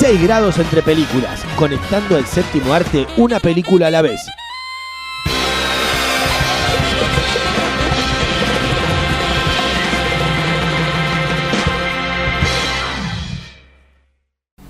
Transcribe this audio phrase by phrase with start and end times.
[0.00, 4.18] 6 grados entre películas, conectando el séptimo arte una película a la vez.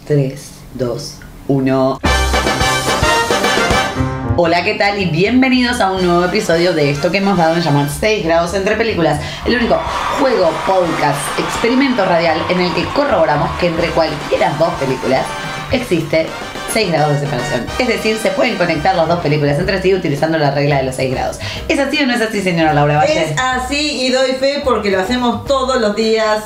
[0.05, 2.01] Tres, dos, uno.
[4.42, 4.98] Hola, ¿qué tal?
[4.98, 8.55] Y bienvenidos a un nuevo episodio de esto que hemos dado en llamar 6 grados
[8.55, 9.78] entre películas, el único
[10.19, 15.27] juego, podcast, experimento radial en el que corroboramos que entre cualquiera dos películas
[15.72, 16.27] existe
[16.72, 17.66] 6 grados de separación.
[17.78, 20.94] Es decir, se pueden conectar las dos películas entre sí utilizando la regla de los
[20.94, 21.38] 6 grados.
[21.68, 23.22] ¿Es así o no es así, señora Laura Valle?
[23.22, 26.44] Es así y doy fe porque lo hacemos todos los días.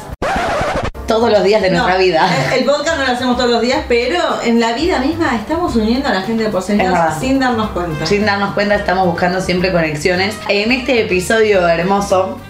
[1.15, 2.29] Todos los días de No, nuestra vida.
[2.53, 6.09] El, podcast no lo hacemos todos los días, pero en la vida misma estamos uniendo
[6.09, 8.05] a la gente de porcentaje sin darnos cuenta.
[8.05, 10.35] Sin darnos cuenta estamos buscando siempre conexiones.
[10.49, 12.41] En este episodio hermoso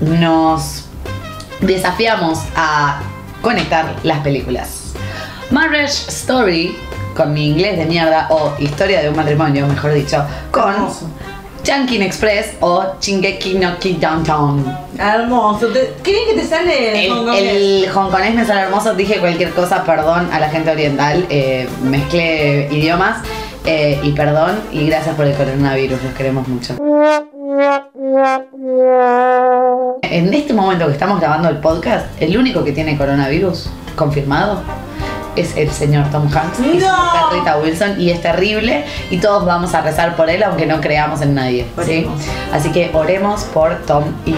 [0.00, 0.84] nos
[1.60, 3.00] desafiamos a
[3.42, 4.92] conectar las películas.
[5.50, 6.78] Marriage Story,
[7.16, 11.10] con mi inglés de mierda, o Historia de un matrimonio, mejor dicho, con Hermoso.
[11.64, 14.64] Chunkin Express o Shingeki no Ki Downtown.
[14.98, 15.68] Hermoso.
[15.68, 17.42] ¿Te- ¿Qué bien que te sale El, hongkonés?
[17.42, 22.68] el hongkonés me sale hermoso, dije cualquier cosa, perdón a la gente oriental, eh, mezclé
[22.70, 23.22] idiomas
[23.64, 26.76] eh, y perdón y gracias por el coronavirus, los queremos mucho.
[30.02, 34.60] En este momento que estamos grabando el podcast, el único que tiene coronavirus confirmado
[35.36, 36.96] es el señor Tom Hanks y su ¡No!
[37.04, 40.80] mujer Rita Wilson y es terrible y todos vamos a rezar por él aunque no
[40.80, 41.66] creamos en nadie.
[41.84, 42.06] ¿sí?
[42.52, 44.34] Así que oremos por Tom y...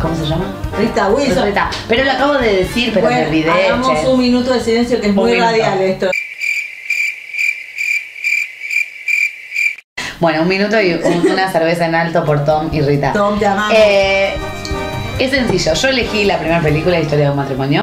[0.00, 0.46] ¿Cómo se llama?
[0.78, 1.44] Rita Wilson.
[1.44, 1.68] Rita.
[1.86, 3.50] Pero lo acabo de decir, pero me Bueno, olvidé.
[3.50, 4.06] hagamos che.
[4.08, 5.50] un minuto de silencio que es Un muy minuto.
[5.50, 6.10] radial esto.
[10.20, 13.12] Bueno, un minuto y un- una cerveza en alto por Tom y Rita.
[13.12, 13.74] Tom, te amamos.
[13.76, 14.34] Eh,
[15.18, 17.82] es sencillo, yo elegí la primera película de Historia de un matrimonio.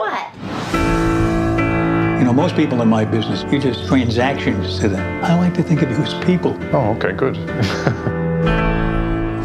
[2.38, 5.04] Most people in my business, you're just transactions to them.
[5.24, 6.54] I like to think of you as people.
[6.72, 7.36] Oh, okay, good.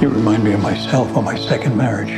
[0.02, 2.10] You remind me of myself on my second marriage.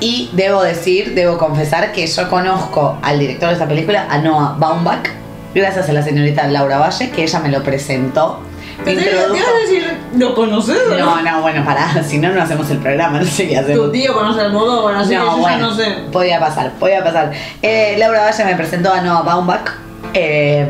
[0.00, 4.54] Y debo decir, debo confesar que yo conozco al director de esta película, a Noah
[4.58, 5.08] Baumbach,
[5.54, 8.40] gracias a la señorita Laura Valle, que ella me lo presentó.
[8.84, 12.42] Me introdujo- ibas a decir, ¿lo conoces o No, no, bueno, pará, si no, no
[12.42, 13.86] hacemos el programa, no sé qué hacemos.
[13.86, 15.84] Tu tío conoce al modo, bueno, así que yo ya no sé.
[16.12, 17.32] Podía pasar, podía pasar.
[17.62, 19.81] Eh, Laura Valle me presentó a Noah Baumbach.
[20.14, 20.66] Eh,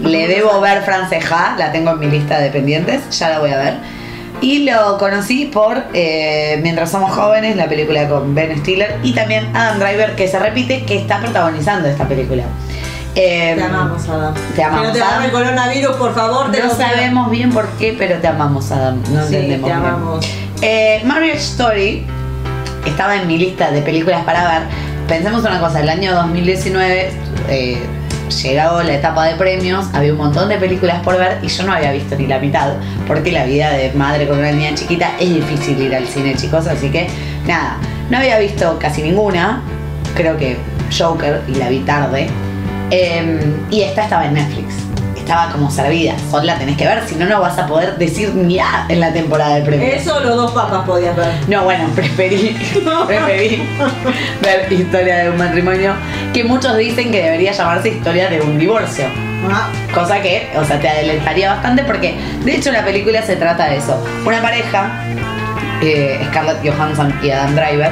[0.00, 3.58] le debo ver Franceja, la tengo en mi lista de pendientes, ya la voy a
[3.58, 3.74] ver.
[4.42, 9.54] Y lo conocí por eh, Mientras somos jóvenes, la película con Ben Stiller y también
[9.56, 12.42] Adam Driver, que se repite, que está protagonizando esta película.
[13.14, 14.34] Eh, Te amamos, Adam.
[14.54, 15.24] Te amamos, Que no te Adam.
[15.24, 16.50] el coronavirus, por favor.
[16.52, 19.00] te No sabemos bien por qué, pero te amamos, Adam.
[19.10, 19.86] No Sí, entendemos te bien.
[19.88, 20.26] amamos.
[20.60, 22.04] Eh, Marriage Story
[22.84, 24.62] estaba en mi lista de películas para ver.
[25.08, 27.10] Pensemos una cosa, el año 2019
[27.48, 27.78] eh,
[28.30, 31.72] llegado la etapa de premios, había un montón de películas por ver y yo no
[31.72, 32.74] había visto ni la mitad,
[33.06, 36.66] porque la vida de madre con una niña chiquita es difícil ir al cine, chicos,
[36.66, 37.08] así que
[37.46, 37.76] nada,
[38.10, 39.62] no había visto casi ninguna,
[40.14, 40.56] creo que
[40.96, 42.28] Joker y la vi tarde,
[42.90, 44.85] Eh, y esta estaba en Netflix.
[45.26, 48.32] Estaba como servida, solo la tenés que ver, si no, no vas a poder decir
[48.32, 49.92] ni A en la temporada de premios.
[49.94, 51.26] Eso los dos papas podías ver.
[51.48, 52.56] No, bueno, preferí,
[53.08, 53.60] preferí
[54.40, 55.94] ver Historia de un matrimonio,
[56.32, 59.06] que muchos dicen que debería llamarse Historia de un divorcio.
[59.50, 63.68] Ah, Cosa que, o sea, te adelantaría bastante porque, de hecho, la película se trata
[63.68, 64.00] de eso.
[64.24, 64.92] Una pareja,
[65.82, 67.90] eh, Scarlett Johansson y Adam Driver,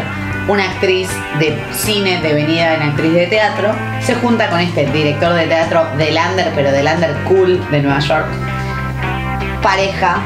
[0.48, 1.08] una actriz
[1.38, 6.16] de cine devenida en actriz de teatro, se junta con este director de teatro del
[6.30, 8.26] under, pero del under cool de Nueva York.
[9.62, 10.18] Pareja,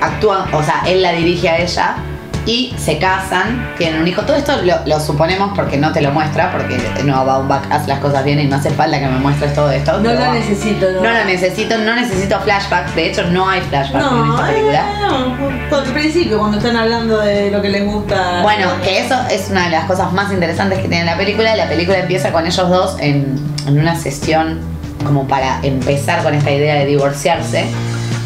[0.00, 1.96] actúan, o sea, él la dirige a ella
[2.46, 4.22] y se casan, tienen un hijo.
[4.22, 7.98] Todo esto lo, lo suponemos porque no te lo muestra, porque no Baumbach hace las
[8.00, 9.98] cosas bien y no hace falta que me muestres todo esto.
[10.00, 11.02] no lo necesito, ¿no?
[11.02, 12.94] no lo necesito, no necesito flashback.
[12.94, 14.84] De hecho, no hay flashback en No, esta película.
[15.08, 15.36] no,
[15.68, 18.42] por el principio, cuando están hablando de lo que les gusta.
[18.42, 21.54] Bueno, que eso es una de las cosas más interesantes que tiene la película.
[21.56, 24.60] La película empieza con ellos dos en, en una sesión
[25.04, 27.64] como para empezar con esta idea de divorciarse,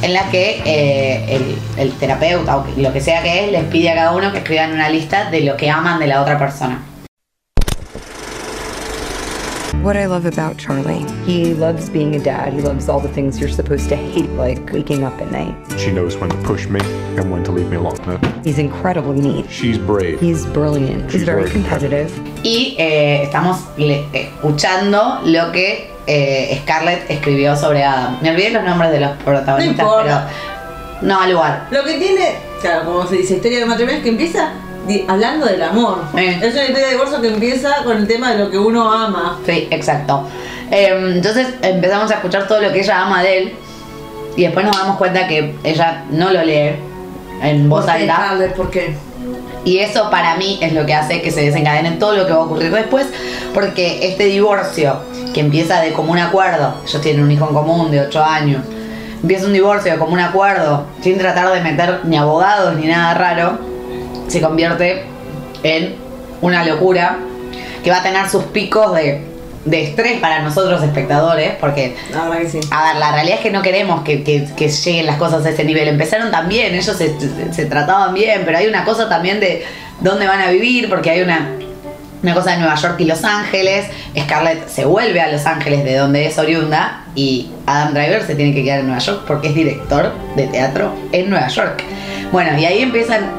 [0.04, 3.90] en la que eh, el, el terapeuta o lo que sea que es les pide
[3.90, 6.82] a cada uno que escriban una lista de lo que aman de la otra persona.
[9.82, 12.52] What I love about Charlie, he loves being a dad.
[12.54, 15.54] He loves all the things you're supposed to hate, like waking up at night.
[15.78, 16.80] She knows when to push me
[17.18, 18.18] and when to leave me alone.
[18.44, 19.46] He's incredibly neat.
[19.50, 20.20] She's brave.
[20.20, 21.04] He's brilliant.
[21.04, 22.10] He's She's very very competitive.
[22.42, 28.18] Y eh, estamos le- escuchando lo que eh, Scarlett escribió sobre Adam.
[28.20, 30.20] Me olvidé los nombres de los protagonistas, No pero
[31.02, 31.66] no al lugar.
[31.70, 34.52] Lo que tiene, claro, como se dice, historia de matrimonio, es que empieza
[35.08, 35.98] hablando del amor.
[36.16, 36.38] Eh.
[36.42, 39.38] Es una historia de divorcio que empieza con el tema de lo que uno ama.
[39.46, 40.26] Sí, exacto.
[40.70, 43.52] Eh, entonces empezamos a escuchar todo lo que ella ama de él
[44.36, 46.76] y después nos damos cuenta que ella no lo lee
[47.42, 48.16] en voz ¿Por qué, alta.
[48.16, 48.52] Carles?
[48.52, 48.96] ¿Por qué?
[49.64, 52.38] Y eso para mí es lo que hace que se desencadene todo lo que va
[52.38, 53.06] a ocurrir después,
[53.54, 54.98] porque este divorcio,
[55.34, 58.62] que empieza de común acuerdo, ellos tienen un hijo en común de 8 años,
[59.20, 63.58] empieza un divorcio de común acuerdo, sin tratar de meter ni abogados ni nada raro,
[64.28, 65.02] se convierte
[65.62, 65.96] en
[66.40, 67.18] una locura
[67.82, 69.22] que va a tener sus picos de,
[69.64, 72.60] de estrés para nosotros espectadores, porque La verdad que sí.
[72.70, 75.50] a ver, la realidad es que no queremos que, que- que lleguen las cosas a
[75.50, 75.88] ese nivel.
[75.88, 77.14] Empezaron tan bien, ellos se,
[77.52, 79.64] se trataban bien, pero hay una cosa también de
[80.00, 81.50] dónde van a vivir, porque hay una,
[82.24, 83.86] una cosa de Nueva York y Los Ángeles.
[84.18, 88.52] Scarlett se vuelve a Los Ángeles, de donde es oriunda, y Adam Driver se tiene
[88.54, 91.84] que quedar en Nueva York porque es director de teatro en Nueva York.
[92.32, 93.30] Bueno, y ahí empiezan,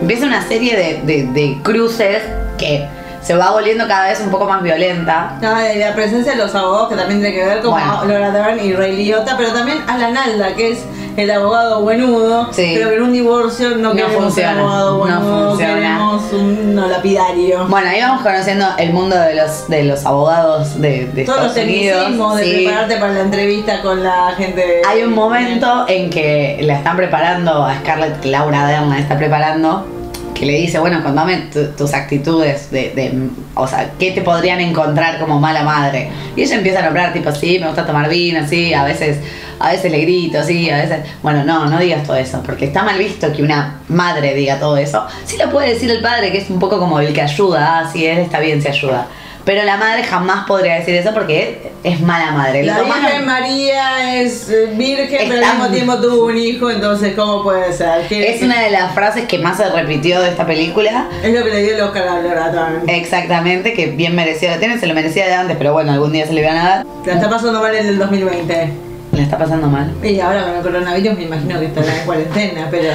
[0.00, 2.18] empieza una serie de, de- de cruces
[2.58, 2.86] que
[3.22, 5.38] se va volviendo cada vez un poco más violenta.
[5.42, 8.04] Ah, y la presencia de los abogados que también tiene que ver como Bueno.
[8.06, 10.78] Laura Dern y Ray Liotta, pero también Alan Alda, que es
[11.18, 12.72] el abogado buenudo, Sí.
[12.74, 15.74] pero que en un divorcio no, No queremos funciona, un abogado no buenudo, funciona.
[15.74, 17.66] queremos un no, lapidario.
[17.68, 21.48] Bueno, ahí vamos conociendo el mundo de los, de los abogados de, de Todos los
[21.48, 21.98] Estados Unidos.
[22.00, 22.64] tecnicismos de sí.
[22.64, 24.82] prepararte para la entrevista con la gente.
[24.88, 29.16] Hay un momento en que la están preparando a Scarlett, que Laura Dern la está
[29.18, 29.86] preparando,
[30.34, 33.12] que le dice, bueno, contame tu- tus actitudes de, de-
[33.54, 36.12] o sea, ¿qué te podrían encontrar como mala madre?
[36.36, 39.18] Y ella empieza a nombrar, tipo, sí, me gusta tomar vino, sí, a veces,
[39.60, 40.98] a veces le grito, sí, a veces...
[41.22, 44.76] Bueno, no, no digas todo eso, porque está mal visto que una madre diga todo
[44.76, 45.06] eso.
[45.24, 47.90] Sí lo puede decir el padre, que es un poco como el que ayuda, ah,
[47.92, 49.06] sí, él está bien, se ayuda.
[49.44, 52.64] Pero la madre jamás podría decir eso porque es mala madre.
[52.64, 57.42] La Virgen María es eh, virgen, pero al mismo tiempo tuvo un hijo, entonces ¿cómo
[57.42, 58.06] puede ser?
[58.08, 61.08] ¿Qué- Es una de las frases que más se repitió de esta película.
[61.22, 62.72] es lo que le dio el Oscar a Laura.
[62.88, 66.26] Exactamente, que bien merecido lo tiene, se lo merecía de antes, pero bueno, algún día
[66.26, 66.86] se le iban a dar.
[67.06, 68.87] La está pasando mal en el 2020.
[69.18, 69.92] Le está pasando mal.
[70.00, 72.92] Y ahora con el coronavirus me imagino que estará en cuarentena, pero.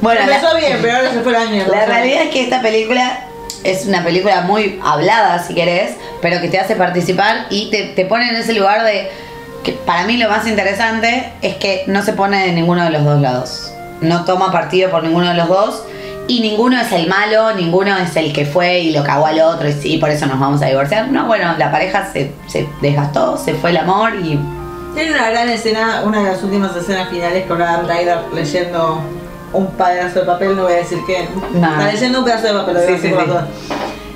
[0.00, 1.76] Bueno, empezó la- bien, pero ahora se fue la mierda.
[1.76, 3.24] La realidad es que esta película
[3.64, 8.04] es una película muy hablada, si querés, pero que te hace participar y te, te
[8.06, 9.10] pone en ese lugar de
[9.64, 13.02] que para mí lo más interesante es que no se pone de ninguno de los
[13.02, 13.72] dos lados.
[14.00, 15.82] No toma partido por ninguno de los dos
[16.28, 19.68] y ninguno es el malo, ninguno es el que fue y lo cagó al otro
[19.82, 21.08] y, por eso nos vamos a divorciar.
[21.10, 24.38] No, bueno, la pareja se, se desgastó, se fue el amor y
[24.94, 29.00] Tiene una gran escena, una de las últimas escenas finales con Adam Driver leyendo
[29.52, 31.28] un pedazo de papel, no voy a decir qué.
[31.52, 31.66] No.
[31.68, 33.26] Está leyendo un pedazo de papel, lo Sí, digo sí, por sí.
[33.28, 33.44] todas.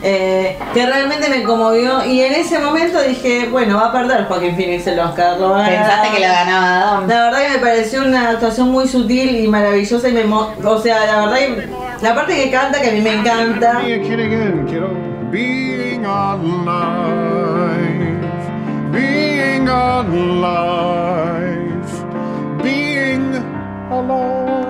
[0.01, 4.55] Eh, que realmente me conmovió y en ese momento dije, bueno, va a perder Joaquín
[4.55, 5.37] Phoenix el Oscar.
[5.41, 7.09] Lo va a pensaste que lo ganaba Adam.
[7.09, 10.79] La verdad que me pareció una actuación muy sutil y maravillosa y me mo- o
[10.79, 11.69] sea, la verdad que
[12.01, 13.81] la parte que canta que a mí me encanta.
[15.33, 16.05] Being.
[18.93, 19.28] Being
[19.79, 21.69] alive.
[22.63, 22.63] Being alive.
[22.63, 23.35] Being
[23.91, 24.67] alive.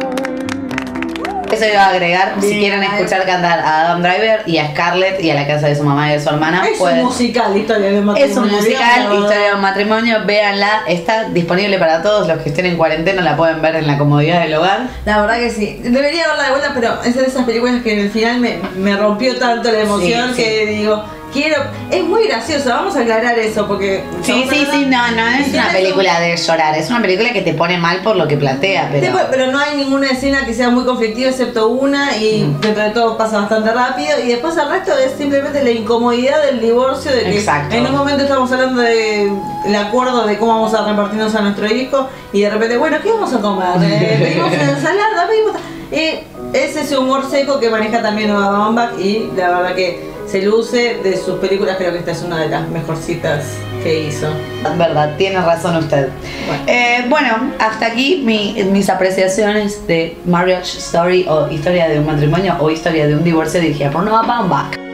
[1.50, 5.30] Eso iba a agregar, si quieren escuchar cantar a Adam Driver y a Scarlett y
[5.30, 7.90] a la casa de su mamá y de su hermana, Es pueden- un musical, historia
[7.90, 8.24] de matrimonio.
[8.32, 12.66] Es un musical, historia de un matrimonio, véanla, está disponible para todos los que estén
[12.66, 14.88] en cuarentena, la pueden ver en la comodidad del hogar.
[15.06, 15.80] La verdad que sí.
[15.82, 18.94] Debería verla de vuelta, pero es de esas películas que en el final me, me
[18.96, 20.42] rompió tanto la emoción Sí, sí.
[20.42, 21.56] que digo, quiero.
[21.90, 24.04] Es muy gracioso, vamos a aclarar eso porque.
[24.22, 27.54] Sí, sí, sí, no, no es una película de llorar, es una película que te
[27.54, 29.16] pone mal por lo que plantea, pero...
[29.30, 32.60] pero no hay ninguna escena que sea muy conflictiva excepto una y Mm.
[32.60, 36.60] dentro de todo pasa bastante rápido y después el resto es simplemente la incomodidad del
[36.60, 37.74] divorcio de que Exacto.
[37.74, 39.30] en un momento estamos hablando de
[39.66, 43.10] el acuerdo de cómo vamos a repartirnos a nuestro hijo y de repente bueno ¿qué
[43.10, 43.68] vamos a comer?
[43.82, 45.52] Eh, pedimos una ensalada pedimos
[45.90, 50.42] eh, es ese humor seco que maneja también Noah Baumbach y la verdad que se
[50.42, 53.44] luce de sus películas creo que esta es una de las mejorcitas
[53.82, 54.28] que hizo
[54.76, 56.08] Verdad, tiene razón usted.
[56.46, 56.62] Bueno.
[56.66, 62.56] Eh, bueno, hasta aquí mi- mis apreciaciones de Marriage Story o Historia de un matrimonio
[62.60, 64.87] o Historia de un divorcio dirigida por Noah Baumbach.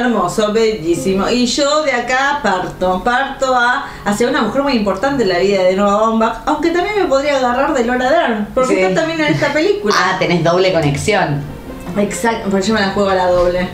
[0.00, 1.28] Hermoso, bellísimo.
[1.28, 5.62] Y yo de acá parto, parto a hacia una mujer muy importante en la vida
[5.62, 8.80] de Noah Baumbach, aunque también me podría agarrar de Laura Dern, porque Sí.
[8.80, 9.94] está también en esta película.
[9.98, 11.56] Ah, tenés doble conexión.
[11.98, 13.68] Exacto, porque yo me la juego a la doble.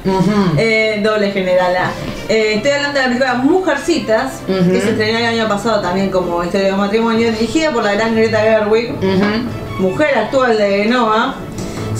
[0.56, 1.90] Eh, doble generala.
[2.28, 6.42] Eh, estoy hablando de la película Mujercitas, que se estrenó el año pasado también como
[6.44, 8.92] historia de matrimonio, dirigida por la gran Greta Gerwig,
[9.80, 11.34] mujer actual de Noah,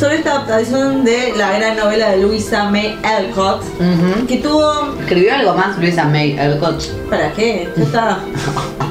[0.02, 4.26] sobre esta adaptación de la gran novela de Louisa May Alcott, Ujú.
[4.26, 6.82] que tuvo ¿Escribió algo más Luisa May Alcott?
[7.09, 7.68] ¿Para qué?
[7.76, 8.18] Ya está.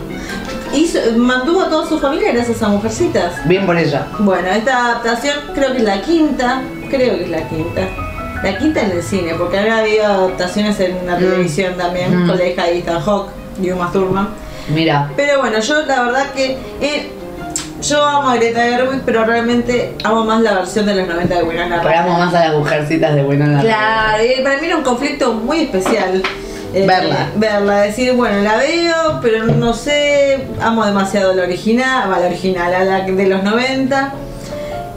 [0.73, 3.45] Hizo, mantuvo a toda su familia gracias a Mujercitas.
[3.45, 4.07] Bien por ella.
[4.19, 7.81] Bueno, esta adaptación creo que es la quinta, creo que es la quinta.
[8.41, 11.19] La quinta en el cine, porque había habido adaptaciones en la Mm.
[11.19, 12.27] televisión también, Mm.
[12.29, 14.29] con la hija de Ethan Hawke y Uma Thurman.
[14.73, 15.11] Mira.
[15.17, 17.11] Pero bueno, yo la verdad que eh,
[17.81, 21.43] yo amo a Greta Gerwig, pero realmente amo más la versión de los 90 de
[21.43, 21.83] Winona Ryder.
[21.83, 23.61] Paramos más a las mujercitas de buena Ryder.
[23.61, 26.21] Claro, y para mí era un conflicto muy especial.
[26.73, 27.27] eh, Verla.
[27.35, 32.83] Verla, decir, bueno, la veo, pero no sé, amo demasiado la original, la original, a
[32.85, 34.13] la de los 90.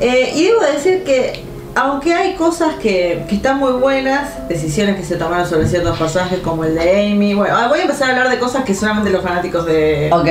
[0.00, 1.42] Eh, y debo decir que,
[1.74, 6.40] aunque hay cosas que, que están muy buenas, decisiones que se tomaron sobre ciertos personajes
[6.40, 9.22] como el de Amy, bueno, voy a empezar a hablar de cosas que solamente los
[9.22, 10.26] fanáticos de Ok.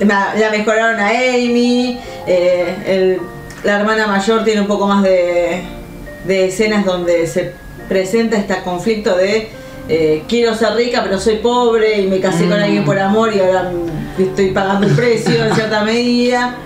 [0.00, 3.20] Eh, La, la mejoraron a Amy, eh, el-
[3.64, 5.62] la hermana mayor tiene un poco más de,
[6.26, 7.52] de escenas donde se
[7.88, 9.48] presenta este conflicto de
[9.88, 12.62] eh, quiero ser rica pero soy pobre y me casé con Mm.
[12.62, 13.72] alguien por amor y ahora
[14.18, 16.56] estoy pagando el precio en cierta medida.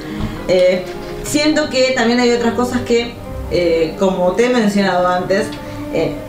[0.48, 0.82] Eh,
[1.22, 3.12] siento que también hay otras cosas que,
[3.52, 5.46] eh, como te he mencionado antes,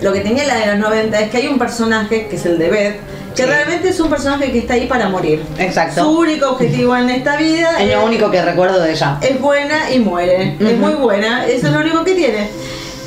[0.01, 2.57] lo que tenía la de los 90 es que hay un personaje, que es el
[2.60, 2.95] de Beth,
[3.36, 3.50] que Sí.
[3.50, 5.44] realmente es un personaje que está ahí para morir.
[5.58, 6.04] Exacto.
[6.04, 9.18] Su único objetivo en esta vida Es lo único que recuerdo de ella.
[9.22, 10.56] es buena y muere.
[10.60, 12.50] Es muy buena, eso es lo único que tiene.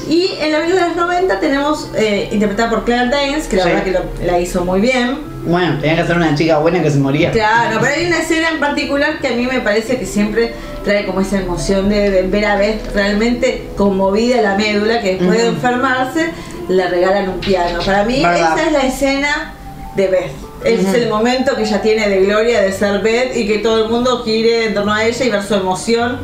[0.09, 3.63] Y en la película de los 90 tenemos, eh, interpretada por Claire Danes, que la
[3.65, 3.69] Sí.
[3.71, 5.19] verdad que lo- la hizo muy bien.
[5.45, 7.31] Bueno, tenía que ser una chica buena que se moría.
[7.33, 10.55] Claro, pero hay una escena en particular que a mí me parece que siempre
[10.85, 15.39] trae como esa emoción de, de ver a Beth realmente conmovida la médula, que después
[15.39, 16.31] de enfermarse
[16.69, 17.81] le regalan un piano.
[17.85, 18.57] Para mí Verdad.
[18.59, 19.55] esa es la escena
[19.97, 20.33] de Beth.
[20.65, 23.91] Es el momento que ella tiene de gloria de ser Beth y que todo el
[23.91, 26.19] mundo gire en torno a ella y ver su emoción.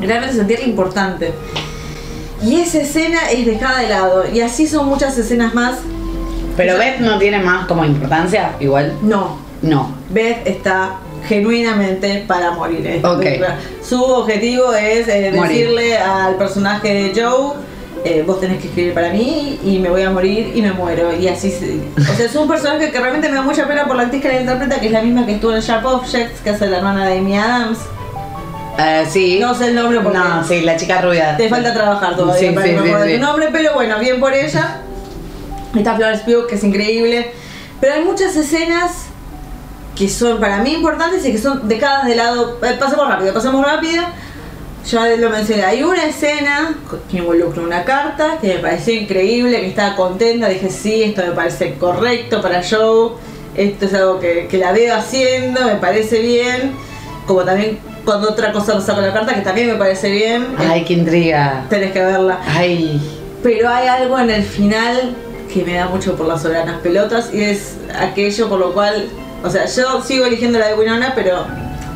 [0.00, 1.32] Realmente sentirla importante.
[2.42, 4.24] Y esa escena es dejada de lado.
[4.32, 5.78] Y así son muchas escenas más.
[6.56, 8.94] Pero Beth no tiene más como importancia, igual.
[9.02, 9.92] No, No.
[10.10, 12.86] Beth está genuinamente para morir.
[12.86, 13.18] en esta Ok.
[13.22, 13.58] película.
[13.86, 17.54] Su objetivo es eh, decirle al personaje de Joe,
[18.04, 21.12] eh, vos tenés que escribir para mí y me voy a morir y me muero.
[21.14, 23.96] Y así se- O sea, es un personaje que realmente me da mucha pena por
[23.96, 26.50] la actriz que la interpreta, que es la misma que estuvo en Sharp Objects, que
[26.50, 27.78] es la hermana de Amy Adams.
[28.78, 29.38] Eh, sí.
[29.40, 31.36] No sé el nombre porque No, sí, la chica rubia.
[31.36, 33.18] te falta trabajar todavía Sí, para sí, acuerde sí.
[33.20, 34.78] tu nombre, pero bueno, bien por ella.
[35.76, 37.32] Está Florence Pugh, que es increíble.
[37.80, 39.06] Pero hay muchas escenas
[39.96, 42.58] que son para mí importantes y que son dejadas de lado.
[42.62, 44.04] Eh, pasemos rápido, pasemos rápido.
[44.90, 46.74] Ya lo mencioné, hay una escena
[47.10, 51.32] que involucra una carta que me pareció increíble, que estaba contenta, dije sí, esto me
[51.32, 53.10] parece correcto para Joe,
[53.54, 56.72] esto es algo que, que la veo haciendo, me parece bien,
[57.26, 60.84] como también cuando otra cosa pasa con la carta que también me parece bien, Ay,
[60.86, 61.66] qué intriga.
[61.68, 62.40] tenés que verla.
[62.46, 62.98] Ay.
[63.42, 65.14] Pero hay algo en el final
[65.52, 69.06] que me da mucho por las solanas pelotas y es aquello por lo cual,
[69.44, 71.44] o sea, yo sigo eligiendo la de Winona, pero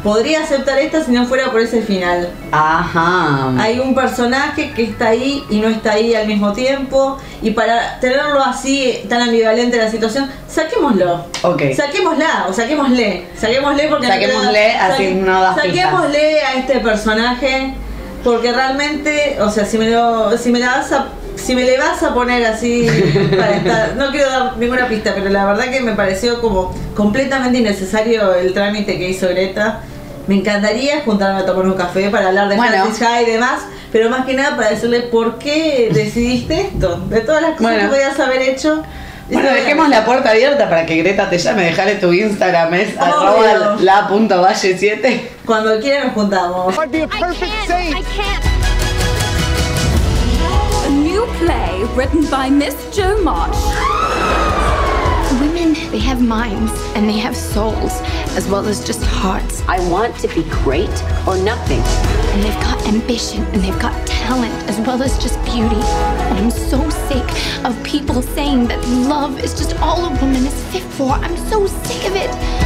[0.02, 2.30] podría aceptar esta si no fuera por ese final.
[2.50, 3.52] Ajá.
[3.59, 8.00] Hay un personaje que está ahí y no está ahí al mismo tiempo y para
[8.00, 11.26] tenerlo así tan ambivalente la situación, saquémoslo.
[11.42, 11.62] Ok.
[11.76, 13.26] Saquémosla o saquémosle.
[13.37, 17.75] Saquémosle porque Saquémosle, así no das Saquémosle a este personaje
[18.25, 21.78] porque realmente, o sea, si me lo si me la vas a si me le
[21.78, 22.87] vas a poner así
[23.37, 27.59] para estar, no quiero dar ninguna pista, pero la verdad que me pareció como completamente
[27.59, 29.80] innecesario el trámite que hizo Greta.
[30.26, 32.73] Me encantaría juntarme a tomar un café para hablar de Bueno.
[32.85, 36.97] Francis Ha y demás, pero más que nada para decirle por qué decidiste esto.
[37.09, 37.81] De todas las cosas Bueno.
[37.83, 38.83] que podías haber hecho.
[39.31, 41.64] Bueno, dejemos la puerta abierta para que Greta te llame.
[41.64, 45.21] Dejale tu Instagram, es arroba la.valle7.
[45.47, 46.75] Cuando quieran nos juntamos.
[46.76, 47.97] I'd be a perfect saint.
[47.97, 48.45] I can't.
[50.87, 53.57] A new play written by Miss Jo Marsh.
[55.73, 57.93] Women, they have minds and they have souls
[58.37, 59.62] as well as just hearts.
[59.69, 60.91] I want to be great
[61.26, 61.81] or nothing.
[62.33, 65.76] And they've got ambition and they've got talent as well as just beauty.
[65.76, 70.64] And I'm so sick of people saying that love is just all a woman is
[70.73, 71.12] fit for.
[71.12, 72.62] I'm so sick of it.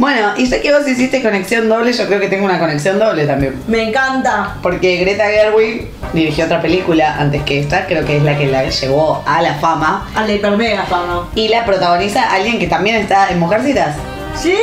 [0.00, 3.26] Bueno, y ya que vos hiciste conexión doble, yo creo que tengo una conexión doble
[3.26, 3.62] también.
[3.68, 4.56] Me encanta.
[4.62, 8.64] Porque Greta Gerwig dirigió otra película antes que esta, creo que es la que la
[8.64, 10.08] llevó a la fama.
[10.14, 11.28] A la hipermega fama.
[11.34, 13.94] Y la protagoniza alguien que también está en Mujercitas.
[14.36, 14.56] Sí.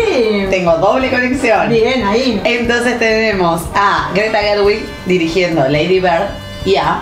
[0.50, 1.70] Tengo doble conexión.
[1.70, 2.42] Bien, ahí.
[2.44, 6.30] Entonces tenemos a Greta Gerwig dirigiendo Lady Bird
[6.66, 7.02] y a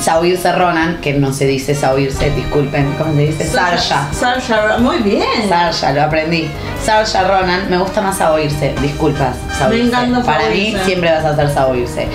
[0.00, 3.46] Saoirse Ronan, que no se dice Saoirse, disculpen, ¿cómo se dice?
[3.46, 4.08] Sarsha.
[4.12, 5.48] Sarsha, muy bien.
[5.48, 6.48] Sarsha, lo aprendí.
[6.84, 9.36] Sarsha Ronan, me gusta más Saoirse, disculpas.
[9.58, 9.82] Saoirse.
[9.82, 12.06] Me encanta Para mí siempre vas a ser Saoirse.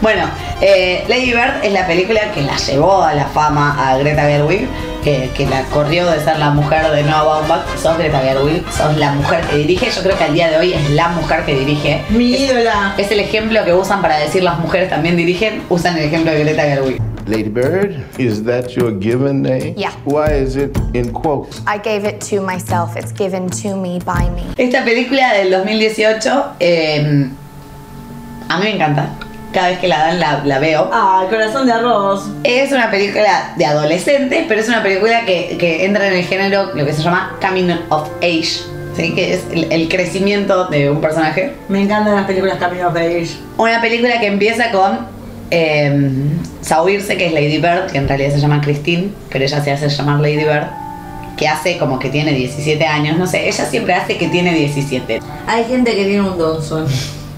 [0.00, 0.24] Bueno,
[0.60, 4.68] eh, Lady Bird es la película que la llevó a la fama a Greta Gerwig,
[5.02, 7.62] que, que la corrió de ser la mujer de Noah Baumbach.
[7.80, 9.90] Sos Greta Gerwig, sos la mujer que dirige.
[9.90, 12.02] Yo creo que al día de hoy es la mujer que dirige.
[12.08, 12.94] Mi es, ídola.
[12.96, 16.38] es el ejemplo que usan para decir las mujeres también dirigen, usan el ejemplo de
[16.44, 17.11] Greta Gerwig.
[17.26, 19.74] Lady Bird, is that your given name?
[19.76, 19.92] Yeah.
[20.04, 21.60] Why is it in quotes?
[21.66, 22.96] I gave it to myself.
[22.96, 24.42] It's given to me by me.
[24.58, 27.30] Esta película del 2018 eh,
[28.48, 29.08] a mí me encanta.
[29.52, 30.88] Cada vez que la dan la, la veo.
[30.92, 32.24] Ah, corazón de arroz.
[32.42, 36.70] Es una película de adolescentes, pero es una película que, que entra en el género,
[36.74, 38.62] lo que se llama Coming of Age,
[38.96, 39.14] ¿sí?
[39.14, 41.52] que es el, el crecimiento de un personaje.
[41.68, 43.28] Me encantan las películas Camino of Age.
[43.58, 45.11] Una película que empieza con
[45.52, 46.10] eh,
[46.62, 49.88] Saoirse, que es Lady Bird, que en realidad se llama Christine, pero ella se hace
[49.90, 50.66] llamar Lady Bird,
[51.36, 55.20] que hace como que tiene 17 años, no sé, ella siempre hace que tiene 17.
[55.46, 56.86] Hay gente que tiene un don, Sol,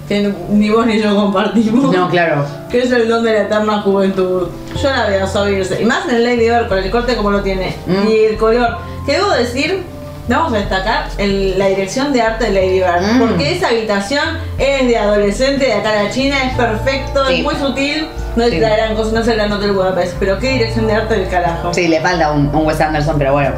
[0.09, 1.93] que ni vos ni yo compartimos.
[1.93, 2.45] No, claro.
[2.71, 4.49] Que es el don de la eterna juventud.
[4.81, 5.83] Yo la veo subirse.
[5.83, 7.75] Y más en Lady Bird, con el corte como lo tiene.
[7.87, 8.09] Mm.
[8.09, 8.77] Y el color.
[9.07, 9.83] ¿Qué debo decir?
[10.29, 13.03] Vamos a destacar el- la dirección de arte de Lady Bird.
[13.15, 13.19] Mm.
[13.19, 14.25] Porque esa habitación
[14.59, 17.35] es de adolescente de acá a la China, es perfecto, Sí.
[17.39, 18.07] es muy sutil.
[18.37, 18.59] No es Sí.
[18.59, 20.15] la gran cosa, no es el gran hotel Budapest.
[20.19, 21.75] Pero qué dirección de arte del carajo.
[21.75, 23.51] Sí, le falta un, un Wes Anderson, pero bueno.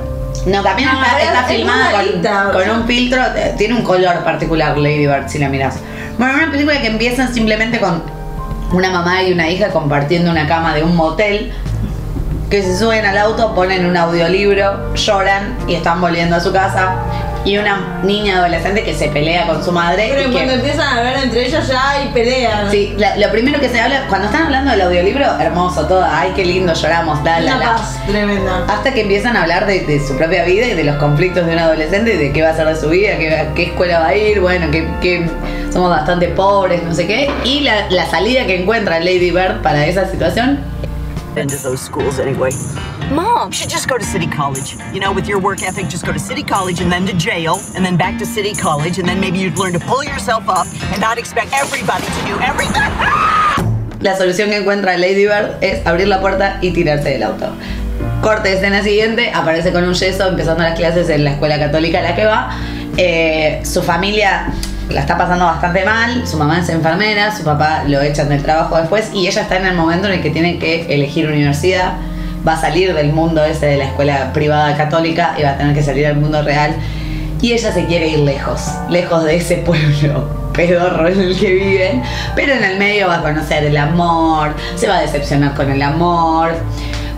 [0.45, 4.23] No, también No, está, es- está es filmada con un filtro, eh, tiene un color
[4.23, 5.79] particular Lady Bird si la miras.
[6.19, 8.03] Bueno, una película que empieza simplemente con
[8.73, 11.53] una mamá y una hija compartiendo una cama de un motel,
[12.51, 16.97] que se suben al auto, ponen un audiolibro, lloran y están volviendo a su casa.
[17.45, 20.09] Y una niña adolescente que se pelea con su madre.
[20.11, 22.73] Pero y que- cuando empiezan a hablar entre ellas ya hay peleas.
[22.73, 26.33] Sí, la- lo primero que se habla, cuando están hablando del audiolibro, hermoso, todo, ay,
[26.35, 27.65] qué lindo, lloramos, la, la, la.
[27.77, 28.65] paz tremenda.
[28.69, 31.53] Hasta que empiezan a hablar de, de su propia vida y de los conflictos de
[31.53, 34.07] un adolescente y de qué va a hacer de su vida, qué, qué escuela va
[34.09, 35.31] a ir, bueno, que, que
[35.73, 37.31] somos bastante pobres, no sé qué.
[37.45, 40.59] Y la, la salida que encuentra Lady Bird para esa situación
[41.37, 42.51] into those schools anyway.
[43.11, 44.77] Mom, you should just go to City College.
[44.93, 47.61] You know, with your work ethic, just go to City College and then to jail,
[47.75, 50.67] and then back to City College, and then maybe you'd learn to pull yourself up
[50.93, 52.83] and not expect everybody to do everything.
[54.01, 57.53] la solución que encuentra Lady Bird es abrir la puerta y tirarse del auto.
[58.23, 62.01] Corte de escena siguiente, aparece con un yeso empezando las clases en la escuela católica
[62.01, 62.51] a la que va.
[62.97, 64.53] Eh, su familia
[64.89, 68.77] la está pasando bastante mal, su mamá es enfermera, su papá lo echan del trabajo
[68.77, 71.95] después y ella está en el momento en el que tiene que elegir universidad,
[72.47, 75.75] va a salir del mundo ese de la escuela privada católica y va a tener
[75.75, 76.77] que salir al mundo real.
[77.41, 82.03] Y ella se quiere ir lejos, lejos de ese pueblo pedorro en el que viven,
[82.35, 85.83] pero en el medio va a conocer el amor, se va a decepcionar con el
[85.83, 86.55] amor,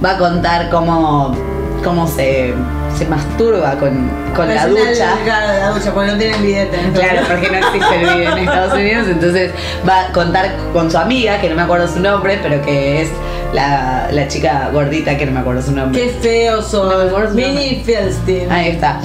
[0.04, 1.37] va a contar cómo,
[1.85, 2.52] cómo se,
[2.96, 5.14] se masturba con, con la ducha.
[5.24, 6.77] Claro, la ducha, porque no tienen billete.
[6.94, 9.51] Claro, porque no existe el video en Estados Unidos, entonces
[9.88, 13.09] va a contar con su amiga, que no me acuerdo su nombre, pero que es
[13.53, 16.01] la, la chica gordita, que no me acuerdo su nombre.
[16.01, 16.88] Qué feo son.
[17.35, 18.51] Minnie Feldstein.
[18.51, 19.01] Ahí está.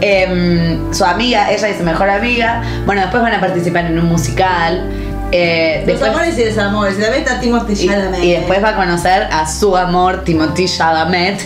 [0.00, 2.62] Em, su amiga, ella es su mejor amiga.
[2.86, 4.88] Bueno, después van a participar en un musical.
[5.30, 6.96] Eh, Los después- amores y desamores.
[6.98, 8.24] Y está Timothy Chalamet.
[8.24, 11.40] y después va a conocer a su amor, Timothy Chalamet,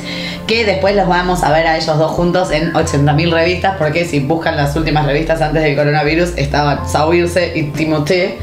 [0.53, 4.21] que después los vamos a ver a ellos dos juntos en 80.000 revistas, porque si
[4.21, 8.39] buscan las últimas revistas antes del coronavirus, estaban Saoirse y Timothée.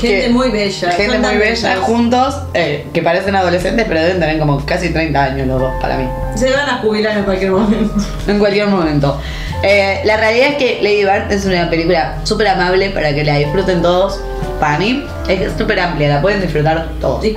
[0.00, 0.90] Gente que- muy bella.
[0.90, 1.84] Gente muy bella bellos.
[1.84, 5.96] juntos, eh, que parecen adolescentes, pero deben tener como casi 30 años los dos para
[5.96, 6.06] mí.
[6.34, 7.94] Se van a jubilar en cualquier momento.
[8.26, 9.18] En cualquier momento.
[9.62, 13.36] Eh, la realidad es que Lady Bird es una película súper amable para que la
[13.36, 14.20] disfruten todos.
[14.60, 17.24] Para mí es súper amplia, la pueden disfrutar todos.
[17.24, 17.36] Y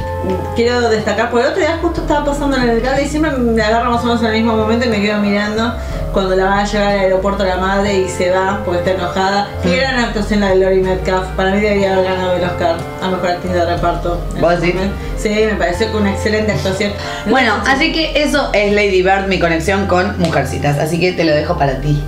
[0.56, 3.62] quiero destacar, porque el otro día justo estaba pasando en el cable y siempre me
[3.62, 5.74] agarra más o menos en el mismo momento y me quedo mirando
[6.14, 9.48] cuando la van a llevar al aeropuerto la madre y se va porque está enojada.
[9.64, 11.28] Qué gran actuación la de Lori Metcalf.
[11.36, 14.22] Para mí debería haber ganado el Oscar a mejor actriz de reparto.
[14.40, 14.76] ¿Vos decís?
[15.22, 16.94] Sí, me pareció que una excelente actuación.
[17.26, 20.80] Bueno, así que eso es Lady Bird, mi conexión con Mujercitas.
[20.80, 22.02] Así que te lo dejo para ti.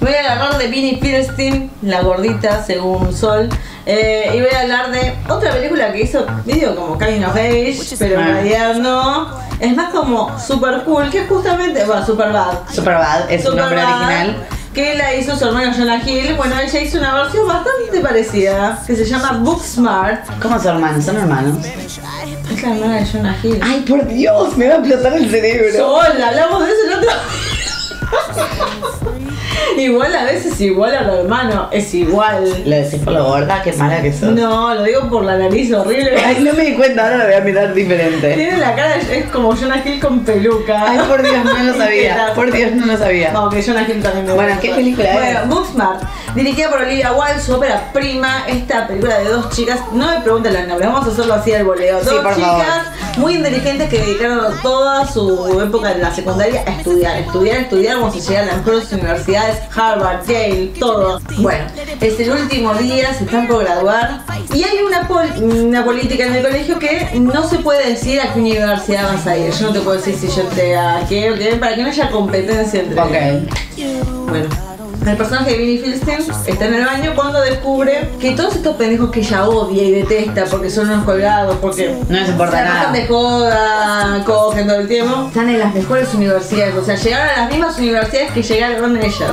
[0.00, 3.48] Voy a a hablar de Vinnie Firestein, la gordita según Sol.
[3.86, 7.78] Eh, y voy a hablar de otra película que hizo medio como Coming of Age,
[7.98, 9.28] pero en realidad no.
[9.60, 12.68] Es más como Super Cool, que es justamente, bueno, Super Bad.
[12.70, 14.46] Superbad es un nombre original.
[14.76, 16.34] Que la hizo su hermana Jonah Hill.
[16.34, 20.28] Bueno, ella hizo una versión bastante parecida, que se llama Booksmart.
[20.42, 21.02] ¿Cómo son hermanos?
[21.02, 21.64] ¿Son hermanos?
[21.64, 23.58] Es la hermana de Jonah Hill.
[23.62, 25.78] Ay, por Dios, me va a explotar el cerebro.
[25.78, 27.10] Sol, hablamos de eso el otro
[29.76, 32.44] Igual a veces igual a tu hermano, es igual.
[32.64, 33.62] ¿Lo decís por lo gorda?
[33.62, 34.30] Qué mala que sos.
[34.32, 36.16] No, lo digo por la nariz horrible.
[36.24, 38.34] Ay, no me di cuenta, ahora lo voy a mirar diferente.
[38.34, 40.84] Tiene la cara, es como Jonah Hill con peluca.
[40.90, 42.32] Ay, por Dios, no lo sabía.
[42.34, 43.32] Por Dios, no lo sabía.
[43.34, 44.62] Aunque Jonah Hill también me Bueno, gusta.
[44.68, 45.14] ¿qué película es?
[45.14, 46.02] Bueno, Booksmart,
[46.34, 50.52] dirigida por Olivia Wilde, su ópera prima, esta película de dos chicas, no me pregunten
[50.54, 52.00] los nombres, vamos a hacerlo así al voleo.
[52.00, 52.74] Sí, dos por chicas favor.
[53.16, 58.14] Muy inteligentes que dedicaron toda su época en la secundaria a estudiar, estudiar, estudiar, vamos
[58.14, 61.20] a llegar a las mejores universidades, Harvard, Yale, todo.
[61.38, 61.64] Bueno,
[62.00, 64.22] es el último día, se están por graduar
[64.54, 68.32] y hay una, pol- una política en el colegio que no se puede decir a
[68.32, 69.50] qué universidad vas a ir.
[69.52, 71.88] Yo no te puedo decir si yo entré a qué o qué, para que no
[71.88, 74.28] haya competencia entre Ok.
[74.28, 74.48] bueno,
[75.06, 79.10] el personaje de Vinnie Philstein está en el baño cuando descubre que todos estos pendejos
[79.10, 82.92] que ella odia y detesta porque son unos colgados, porque No les importa se nada.
[82.92, 87.40] de joda, cogen todo el tiempo, están en las mejores universidades, o sea, llegaron a
[87.42, 89.32] las mismas universidades que llegaron ellas.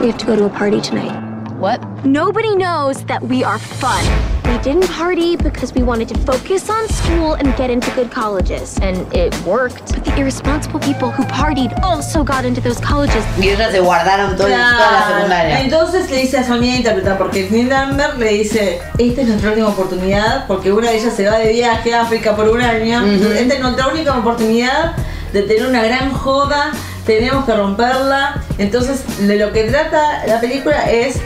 [0.00, 1.27] We have to go to a party tonight.
[1.58, 1.80] What?
[2.04, 4.04] Nobody knows that we are fun.
[4.44, 8.78] We didn't party because we wanted to focus on school and get into good colleges.
[8.80, 9.92] And it worked.
[9.92, 13.24] But the irresponsible people who partied also got into those colleges.
[13.38, 15.14] Y ellas se guardaron todo, toda la Claro.
[15.16, 15.60] secundaria.
[15.62, 19.50] Entonces le dice a su amiga interpretar, porque Neil Amber le dice, esta es nuestra
[19.50, 23.00] última oportunidad, porque una de ellas se va de viaje a África por un año,
[23.00, 23.32] Ujú.
[23.32, 24.92] esta es nuestra única oportunidad
[25.32, 26.70] de tener una gran joda,
[27.04, 28.42] tenemos que romperla.
[28.58, 31.20] Entonces de lo que trata la película es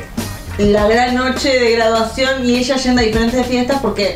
[0.58, 4.14] la gran noche de graduación y ella yendo a diferentes fiestas porque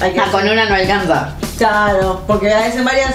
[0.00, 1.34] hay que Ah, con una no alcanza.
[1.56, 3.14] Claro, porque a veces varias.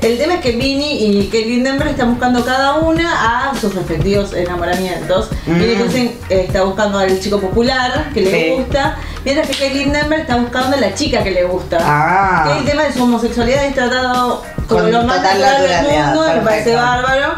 [0.00, 4.32] El tema es que Vinny y Kate Lindenberg están buscando cada una a sus respectivos
[4.32, 5.28] enamoramientos.
[5.46, 5.58] Mm.
[5.60, 8.50] Vinny Kristen está buscando al chico popular que le Sí.
[8.56, 11.78] gusta, mientras que Kate Lindenberg está buscando a la chica que le gusta.
[11.80, 12.56] Ah.
[12.58, 16.40] El tema de su homosexualidad es tratado como Con lo más natural del mundo, me
[16.40, 17.34] parece bárbaro.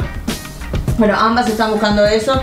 [0.96, 2.40] Bueno, ambas están buscando eso.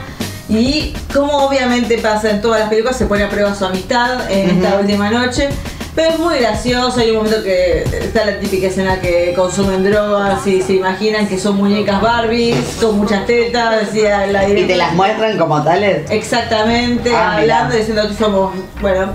[0.52, 4.50] Y como obviamente pasa en todas las películas, se pone a prueba su amistad en
[4.62, 5.50] esta última noche.
[5.96, 10.46] Pero es muy gracioso, hay un momento que está la típica escena que consumen drogas
[10.48, 14.88] y se imaginan que son muñecas Barbies con muchas tetas, decía la Y te directora.
[14.88, 16.10] las muestran como tales.
[16.10, 19.12] Exactamente, Ah, hablando, diciendo que somos, bueno,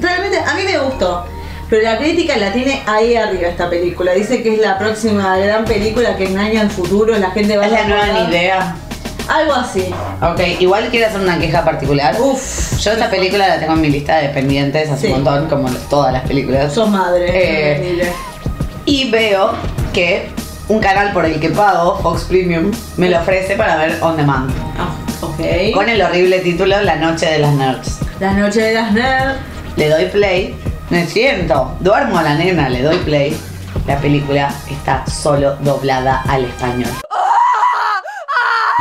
[0.00, 1.24] realmente a mí me gustó.
[1.70, 4.12] Pero la crítica la tiene ahí arriba esta película.
[4.12, 7.72] Dice que es la próxima gran película que en años futuros la gente va Es
[7.72, 8.76] a la nueva idea.
[9.28, 9.92] Algo así.
[10.22, 12.16] Ok, igual quiero hacer una queja particular.
[12.20, 12.78] Uf.
[12.80, 15.12] Yo esta película la tengo en mi lista de pendientes hace Sí.
[15.12, 16.72] un montón, como todas las películas.
[16.72, 17.26] Sos madre.
[17.30, 18.12] Eh.
[18.86, 19.52] Y veo
[19.92, 20.30] que
[20.68, 24.50] un canal por el que pago, Fox Premium, me lo ofrece para ver On Demand.
[24.78, 25.74] Ah, ok.
[25.74, 27.98] Con el horrible título La Noche de las Nerds.
[28.20, 29.36] La noche de las nerds.
[29.76, 30.56] Le doy play,
[30.90, 33.36] me siento, duermo a la nena, le doy play.
[33.86, 36.90] La película está solo doblada al español.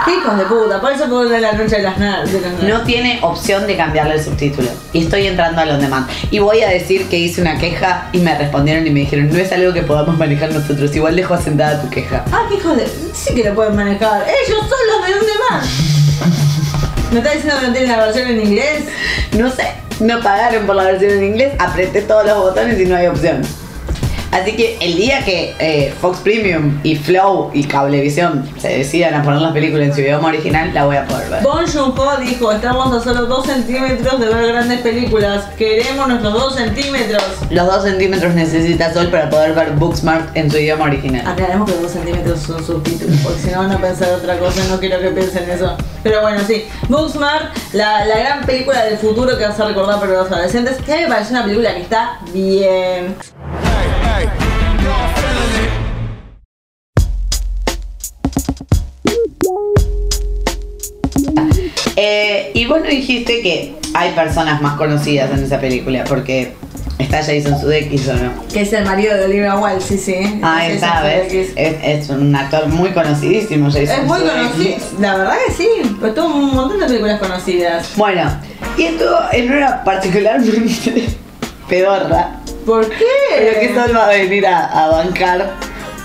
[0.07, 0.79] ¿Qué hijos de puta?
[0.79, 2.31] Por eso puedo ver la noche de las nerds.
[2.63, 4.69] No tiene opción de cambiarle el subtítulo.
[4.93, 6.07] Y estoy entrando al on demand.
[6.31, 9.37] Y voy a decir que hice una queja y me respondieron y me dijeron, no
[9.37, 10.95] es algo que podamos manejar nosotros.
[10.95, 12.23] Igual dejo asentada tu queja.
[12.31, 12.87] Ah, hijos de.
[13.13, 14.23] Sí que lo pueden manejar.
[14.23, 15.67] Ellos son los de dónde más.
[17.11, 18.83] ¿Me estás diciendo que no tienen la versión en inglés?
[19.33, 22.95] No sé, no pagaron por la versión en inglés, apreté todos los botones y no
[22.95, 23.41] hay opción.
[24.31, 29.23] Así que el día que eh, Fox Premium y Flow y Cablevisión se decidan a
[29.23, 31.43] poner las películas en su idioma original, la voy a poder ver.
[31.43, 35.45] Bon Joon-ho dijo, estamos a solo 2 centímetros de ver grandes películas.
[35.57, 37.23] Queremos nuestros 2 centímetros.
[37.49, 41.25] Los dos centímetros necesita Sol para poder ver Booksmart en su idioma original.
[41.25, 44.63] Aclaremos que los 2 centímetros son subtítulos, porque si no van a pensar otra cosa,
[44.69, 45.75] no quiero que piensen eso.
[46.03, 46.65] Pero bueno, sí.
[46.89, 50.95] Booksmart, la, la gran película del futuro que vas a recordar para los adolescentes, que
[50.95, 53.15] me parece una película que está bien.
[62.53, 66.53] Y vos no dijiste que hay personas más conocidas en esa película, porque
[66.99, 68.31] está Jason Sudeikis o no.
[68.51, 70.39] Que es el marido de Olivia Wilde, sí, sí.
[70.43, 70.79] Ah, ¿ves?
[70.81, 71.53] Sudeikis.
[71.55, 75.67] Es, es un actor muy conocidísimo, Jason Es muy conocido, la verdad que sí,
[75.99, 77.91] pues tuvo un montón de películas conocidas.
[77.95, 78.29] Bueno,
[78.77, 81.05] y estuvo en una particularmente
[81.69, 83.05] pedorra, ¿Por qué?
[83.37, 85.53] pero que Sol va a venir a, a bancar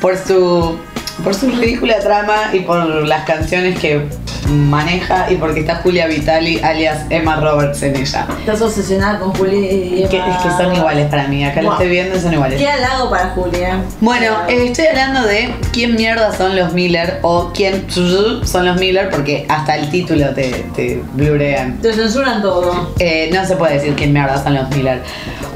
[0.00, 0.78] por su,
[1.24, 4.02] por su ridícula trama y por las canciones que
[4.48, 8.26] maneja y porque está Julia Vitali, alias Emma Roberts en ella.
[8.40, 11.76] Estás obsesionada con Juli y Que, es que son iguales para mí, acá lo Buah.
[11.76, 12.58] estoy viendo y son iguales.
[12.58, 13.82] Qué halago para Julia.
[14.00, 19.10] Bueno, eh, estoy hablando de quién mierda son los Miller o quién son los Miller
[19.10, 21.78] porque hasta el título te, te blurean.
[21.80, 22.94] Te censuran todo.
[22.98, 25.02] Eh, no se puede decir quién mierda son los Miller.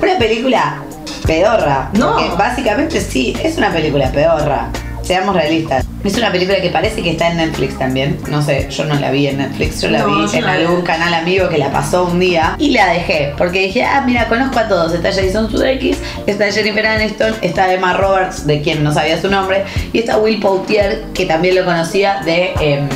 [0.03, 0.83] Una película
[1.27, 1.91] pedorra.
[1.95, 2.13] No.
[2.13, 4.69] porque básicamente sí, es una película pedorra.
[5.07, 5.85] Seamos realistas.
[6.05, 8.19] Es una película que parece que está en Netflix también.
[8.29, 10.57] No sé, yo no la vi en Netflix, yo la No, vi yo en la
[10.57, 10.65] vi.
[10.65, 13.33] algún canal amigo que la pasó un día y la dejé.
[13.39, 14.93] Porque dije, ah, mira, conozco a todos.
[14.95, 19.65] Está Jason Sudeikis, está Jennifer Aniston, está Emma Roberts, de quien no sabía su nombre,
[19.93, 22.53] y está Will Poutier, que también lo conocía de.
[22.61, 22.89] em,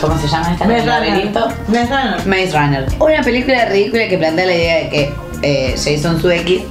[0.00, 0.64] ¿Cómo se llama esta?
[0.66, 1.32] Maze ¿El Runner.
[1.68, 2.26] Maze Runner.
[2.26, 2.86] Maze Runner.
[3.00, 5.12] Una película ridícula que plantea la idea de que
[5.42, 6.62] eh, Jason Sudeikis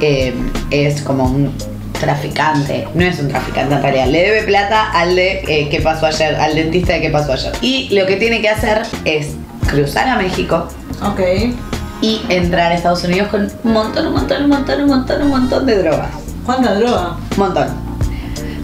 [0.00, 0.34] eh,
[0.70, 1.54] es como un
[2.02, 2.86] traficante.
[2.94, 4.06] No es un traficante en realidad.
[4.08, 7.52] Le debe plata al de eh, qué pasó ayer, al dentista de qué pasó ayer.
[7.62, 9.28] Y lo que tiene que hacer es
[9.68, 10.66] cruzar a México
[11.02, 11.20] Ok.
[12.00, 15.28] y entrar a Estados Unidos con un montón, un montón, un montón, un montón, un
[15.28, 16.10] montón de drogas.
[16.44, 17.16] ¿Cuánta droga?
[17.32, 17.68] Un montón.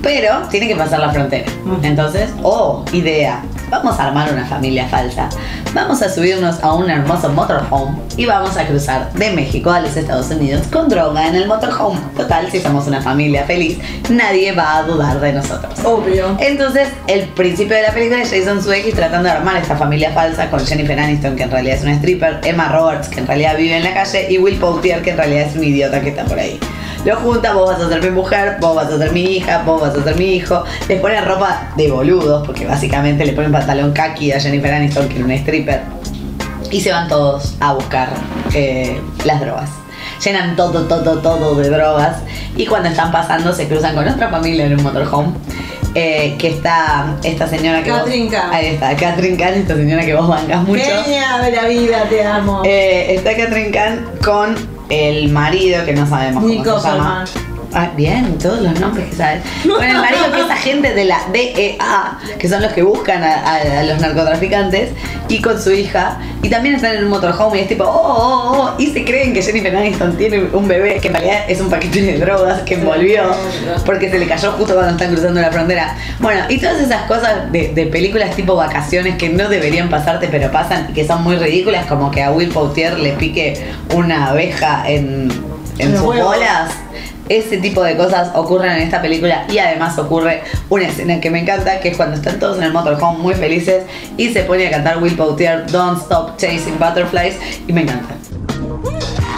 [0.02, 1.46] Pero tiene que pasar la frontera.
[1.82, 3.42] Entonces, oh, idea.
[3.70, 5.28] Vamos a armar una familia falsa.
[5.74, 9.96] Vamos a subirnos a un hermoso motorhome y vamos a cruzar de México a los
[9.96, 11.98] Estados Unidos con droga en el motorhome.
[12.16, 13.78] Total, si somos una familia feliz,
[14.08, 15.78] nadie va a dudar de nosotros.
[15.84, 16.36] Obvio.
[16.40, 20.50] Entonces, el principio de la película es Jason Sudeikis tratando de armar esta familia falsa
[20.50, 23.76] con Jennifer Aniston, que en realidad es una stripper, Emma Roberts, que en realidad vive
[23.76, 26.38] en la calle, y Will Poutier, que en realidad es un idiota que está por
[26.38, 26.58] ahí.
[27.04, 29.80] Lo junta, vos vas a ser mi mujer, vos vas a ser mi hija, vos
[29.80, 30.64] vas a ser mi hijo.
[30.88, 35.16] Les ponen ropa de boludos, porque básicamente le ponen pantalón kaki a Jennifer Aniston, que
[35.16, 35.82] era una stripper.
[36.70, 38.08] Y se van todos a buscar
[38.52, 39.70] eh, las drogas.
[40.24, 42.16] Llenan todo, todo, todo de drogas.
[42.56, 45.32] Y cuando están pasando se cruzan con otra familia en un motorhome.
[45.94, 48.52] eh, que está esta señora que Catherine vos, Kahn.
[48.52, 50.82] Ahí está, Catherine Kahn, esta señora que vos bancas mucho.
[50.84, 52.62] Genia de la vida, te amo.
[52.64, 54.54] Eh, está Catherine Kahn con
[54.88, 57.24] el marido que no sabemos Nico cómo se llama.
[57.74, 59.42] Ah, bien, todos los nombres que sabes.
[59.62, 63.34] Con el marido que es agente de la DEA, que son los que buscan a,
[63.34, 64.90] a- a los narcotraficantes,
[65.28, 66.16] y con su hija.
[66.42, 69.34] Y también están en un motorhome y es tipo, oh, oh, oh, y se creen
[69.34, 72.74] que Jennifer Aniston tiene un bebé que en realidad es un paquete de drogas que
[72.74, 73.24] envolvió
[73.84, 75.94] porque se le cayó justo cuando están cruzando la frontera.
[76.20, 80.50] Bueno, y todas esas cosas de, de películas tipo vacaciones que no deberían pasarte pero
[80.50, 84.84] pasan y que son muy ridículas, como que a Will Poutier le pique una abeja
[84.88, 85.28] en,
[85.78, 86.36] en sus huevos.
[86.36, 86.70] bolas.
[87.28, 91.40] Ese tipo de cosas ocurren en esta película y además ocurre una escena que me
[91.40, 93.84] encanta, que es cuando están todos en el motorhome muy felices
[94.16, 97.36] y se pone a cantar Will Poutier Don't Stop Chasing Butterflies
[97.66, 98.14] y me encanta.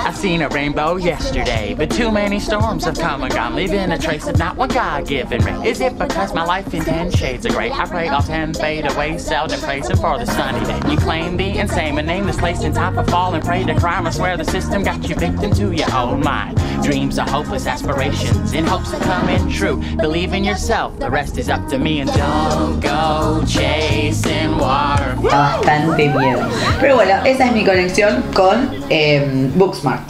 [0.02, 3.98] I seen a rainbow yesterday, but too many storms have come and gone, leaving a
[3.98, 5.68] trace of not what God given me.
[5.68, 7.70] Is it because my life in ten shades of gray?
[7.70, 10.90] I pray all ten fade away, seldom praising for the sunny day.
[10.90, 14.06] You claim the insane and nameless place in time for falling prey to crime.
[14.06, 16.58] I swear the system got you victim to your own mind.
[16.82, 19.80] Dreams are hopeless aspirations in hopes of coming true.
[19.98, 25.14] Believe in yourself, the rest is up to me, and don't go chasing water.
[25.22, 26.46] Bastante miedo.
[26.80, 30.02] Pero bueno, esa es mi conexión con eh, Booksmart.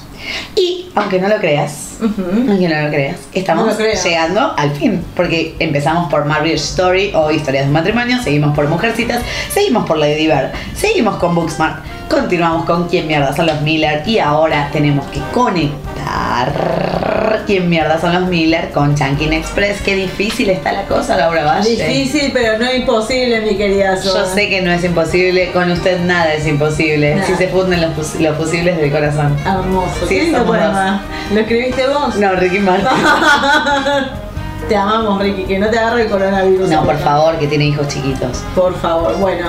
[0.54, 3.94] Y aunque no lo creas, aunque no lo creas, estamos No lo creo.
[4.02, 5.02] llegando al fin.
[5.16, 9.98] Porque empezamos por Marriage Story o Historias de un matrimonio, seguimos por Mujercitas, seguimos por
[9.98, 15.06] Lady Bird, seguimos con Booksmart, continuamos con quién mierda son los Miller y ahora tenemos
[15.06, 15.89] que conectar
[17.46, 19.80] quién mierda son los Miller con Chunkin Express.
[19.82, 21.70] Qué difícil está la cosa, Laura Valle.
[21.70, 26.32] Difícil, pero no imposible, mi querida Yo sé que no es imposible, con usted nada
[26.34, 27.14] es imposible.
[27.16, 27.26] Nada.
[27.26, 29.36] Si se funden los, pos- los fusibles del corazón.
[29.44, 30.06] Hermoso.
[30.08, 31.02] Sí, Qué lindo poema.
[31.32, 32.16] ¿Lo escribiste vos?
[32.16, 32.86] No, Ricky Martin.
[34.68, 36.70] te amamos, Ricky, que no te agarre el coronavirus.
[36.70, 38.42] No, por favor, que tiene hijos chiquitos.
[38.54, 39.46] Por favor, bueno.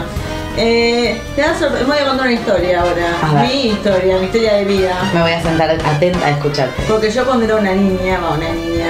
[0.58, 3.42] Eh, te sorpre- voy a contar una historia A ahora.
[3.42, 3.48] ver.
[3.50, 5.10] Mi historia, mi historia de vida.
[5.14, 6.84] Me voy a sentar atenta a escucharte.
[6.88, 8.88] Porque yo cuando era una niña, va, una niña,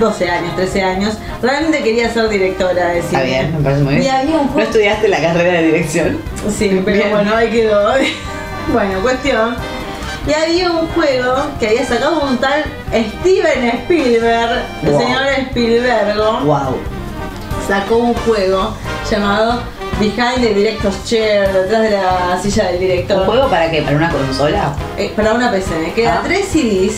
[0.00, 3.06] 12 años, 13 años, realmente quería ser directora de cine.
[3.12, 4.06] Está bien, me parece muy bien.
[4.06, 6.18] Y había un ¿No juego- estudiaste la carrera de dirección?
[6.56, 7.10] Sí, pero Bien.
[7.10, 7.92] bueno, ahí quedó.
[8.72, 9.54] bueno, cuestión.
[10.26, 12.64] Y había un juego que había sacado un tal
[13.20, 15.00] Steven Spielberg, el Wow.
[15.00, 16.76] señor Spielberg, Wow.
[17.68, 18.72] sacó un juego
[19.10, 19.60] llamado
[20.02, 23.20] Behind the Director's Chair, detrás de la silla del director.
[23.20, 23.82] ¿Un juego para qué?
[23.82, 24.72] ¿Para una consola?
[24.98, 26.22] Eh, para una PC, que era Ah.
[26.24, 26.96] tres CDs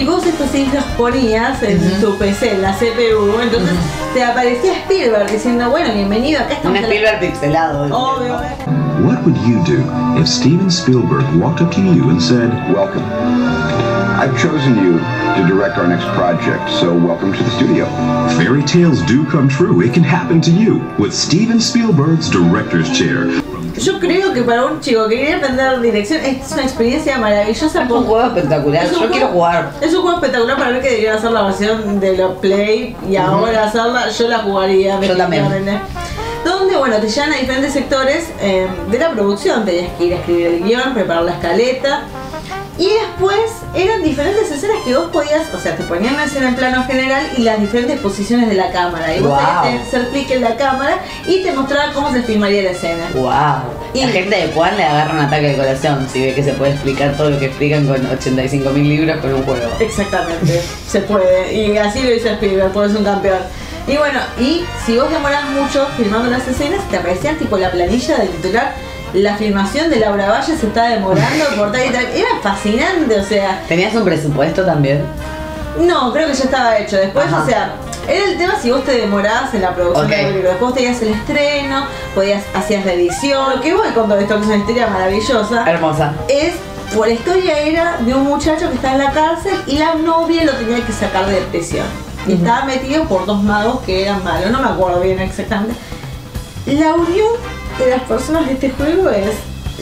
[0.00, 3.74] y vos estos CDs los ponías en tu PC, en la CPU, entonces
[4.14, 6.80] te aparecía Spielberg diciendo, bueno, bienvenido, acá Un estamos.
[6.80, 7.84] la- Spielberg pixelado.
[7.94, 8.34] Obvio.
[9.04, 13.02] What would you do if Steven Spielberg walked up to you and said, Welcome?
[14.18, 17.86] I've chosen you to direct our next project, so welcome to the studio.
[18.36, 19.80] Fairy tales do come true.
[19.80, 23.26] It can happen to you with Steven Spielberg's director's chair.
[23.78, 27.84] Yo creo que para un chico que quiere aprender dirección es una experiencia maravillosa.
[27.84, 29.70] Es un juego espectacular, Es un yo juego- quiero jugar.
[29.80, 33.16] Es un juego espectacular para ver que deberían hacer la versión de la Play y
[33.16, 33.22] Ujú.
[33.24, 35.00] ahora hacerla, yo la jugaría.
[35.00, 35.44] Yo también.
[36.44, 39.64] Donde, bueno, te llevan a diferentes sectores eh, de la producción.
[39.64, 42.02] Tenías que ir a escribir el guion, preparar la escaleta.
[42.78, 46.56] Y después eran diferentes escenas que vos podías, o sea, te ponían una escena en
[46.56, 49.14] plano general y las diferentes posiciones de la cámara.
[49.14, 49.62] Y vos Wow.
[49.62, 53.08] tenías que hacer clic en la cámara y te mostraba cómo se filmaría la escena.
[53.14, 53.30] Wow.
[53.94, 56.72] La gente de Juan le agarra un ataque de corazón si ve que se puede
[56.72, 59.68] explicar todo lo que explican con 85 mil libros con un juego.
[59.80, 61.52] Exactamente, se puede.
[61.54, 63.38] Y así lo hizo Spielberg, por eso es un campeón.
[63.86, 68.18] Y bueno, y si vos demorás mucho filmando las escenas, te aparecía tipo la planilla
[68.18, 68.74] del titular.
[69.14, 72.06] La filmación de Laura Valle se está demorando por tal y tal.
[72.06, 73.62] Era fascinante, o sea.
[73.68, 75.02] ¿Tenías un presupuesto también?
[75.80, 76.96] No, creo que ya estaba hecho.
[76.96, 77.42] Después, Ajá.
[77.42, 77.72] o sea,
[78.08, 80.10] era el tema si vos te demorabas en la producción Ok.
[80.10, 80.50] de la película.
[80.50, 83.60] Después tenías el estreno, podías, hacías la edición.
[83.60, 85.70] Que voy con todo esto, que es una historia maravillosa.
[85.70, 86.12] Hermosa.
[86.28, 86.54] Es,
[86.94, 90.44] por la historia era de un muchacho que está en la cárcel y la novia
[90.44, 91.86] lo tenía que sacar de prisión.
[92.26, 95.74] Y estaba metido por dos magos que eran malos, no me acuerdo bien exactamente.
[96.66, 97.28] La unión
[97.78, 99.34] de las personas de este juego es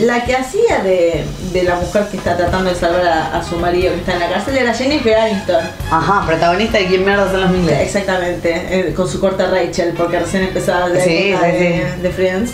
[0.05, 3.57] la que hacía de, de la mujer que está tratando de salvar a, a su
[3.57, 5.65] marido que está en la cárcel era Jennifer Aniston.
[5.91, 7.81] Ajá, protagonista de quién mierda son los miles.
[7.81, 12.53] Exactamente, eh, con su corta Rachel, porque recién empezaba la Sí, sí, de, de Friends.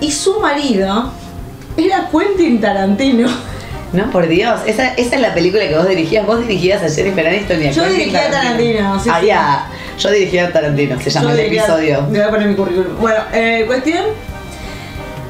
[0.00, 1.10] Y su marido
[1.78, 3.28] era Quentin Tarantino.
[3.94, 6.24] No, por Dios, esa, esa es la película que vos dirigías.
[6.26, 9.10] Vos dirigías a Jennifer Aniston y a Yo dirigía a Tarantino, sí, sí.
[9.10, 9.64] Había,
[9.98, 12.00] yo dirigía a Tarantino, se llama Yo el diría- episodio.
[12.12, 12.98] Le voy a poner mi currículum.
[13.00, 14.04] Bueno, eh, cuestión.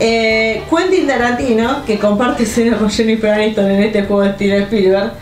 [0.02, 5.12] Eh, Quentin Tarantino, que comparte escena con Jennifer Aniston en este juego de Steven Spielberg,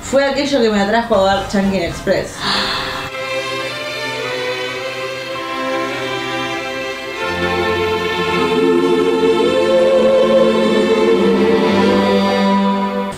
[0.00, 2.36] fue aquello que me atrajo a ver Chunkin Express.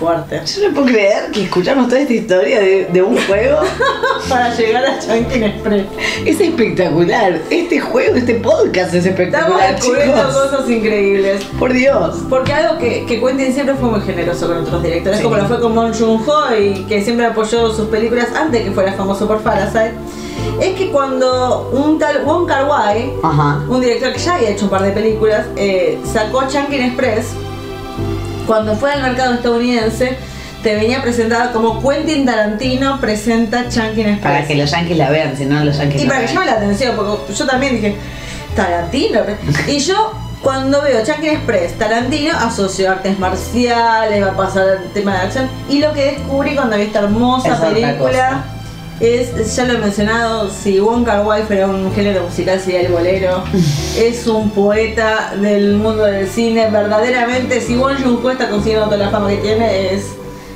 [0.09, 0.40] Fuerte.
[0.47, 3.59] Yo no puedo creer que escuchamos toda esta historia de, de un juego
[4.29, 5.85] para llegar a Chunkin Express.
[6.25, 7.40] Es espectacular.
[7.51, 10.35] Este juego, este podcast es Estamos espectacular, descubriendo chicos.
[10.51, 11.44] cosas increíbles.
[11.59, 12.16] Por Dios.
[12.31, 15.25] Porque algo que, que Quentin siempre fue muy generoso con otros directores, Sí.
[15.25, 18.92] como lo fue con Bong Joon-ho y que siempre apoyó sus películas antes que fuera
[18.94, 19.92] famoso por Parasite,
[20.61, 23.61] es que cuando un tal Wong Kar Wai, Ajá.
[23.68, 27.27] un director que ya había hecho un par de películas, eh, sacó Chunkin Express,
[28.49, 30.17] cuando fue al mercado estadounidense,
[30.63, 34.21] te venía presentada como Quentin Tarantino presenta Chunkin Express.
[34.21, 36.33] Para que los yankees la vean, si no los yankees Y no para que la
[36.33, 37.95] llame la atención, porque yo también dije,
[38.57, 39.21] Tarantino.
[39.69, 45.13] Y yo, cuando veo Chunkin Express, Tarantino, asocio artes marciales, va a pasar el tema
[45.13, 45.51] de acción.
[45.69, 48.45] Y lo que descubrí cuando vi esta hermosa Es película
[49.01, 52.93] es, ya lo he mencionado, si Wong Kar Wai fuera un género musical sería el
[52.93, 53.45] bolero.
[53.97, 56.69] es un poeta del mundo del cine.
[56.71, 60.07] Verdaderamente, si Wong Joon-ho está consiguiendo toda la fama que tiene, es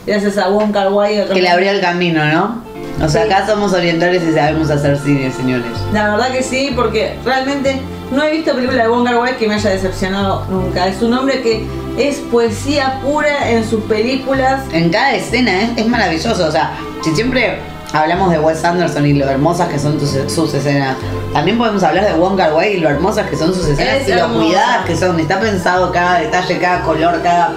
[0.07, 2.63] gracias a Wong Kar Wai Que le abrió el camino, ¿no?
[3.01, 5.73] O sea, acá somos orientales y sabemos hacer cine, señores.
[5.93, 9.47] La verdad que sí, porque realmente no he visto película de Wong Kar Wai que
[9.47, 10.89] me haya decepcionado nunca.
[10.89, 11.65] Es un hombre que
[11.97, 14.63] es poesía pura en sus películas.
[14.73, 16.47] En cada escena es, es maravilloso.
[16.47, 17.59] O sea, si siempre
[17.93, 20.97] hablamos de Wes Anderson y lo hermosas que son tus- sus escenas,
[21.33, 24.09] también podemos hablar de Wong Kar Wai y lo hermosas que son sus escenas Es
[24.09, 24.45] y lo hermosa.
[24.45, 25.21] cuidadas que son.
[25.21, 27.53] Está pensado cada detalle, cada color, cada